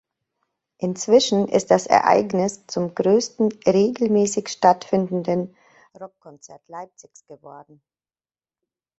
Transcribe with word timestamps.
Inzwischen 0.79 1.47
ist 1.47 1.69
das 1.69 1.85
Ereignis 1.85 2.65
zum 2.65 2.95
größten 2.95 3.51
regelmäßig 3.67 4.49
stattfindenden 4.49 5.55
Rockkonzert 5.93 6.67
Leipzigs 6.67 7.23
geworden. 7.27 7.83